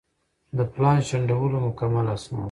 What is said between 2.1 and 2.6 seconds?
اسناد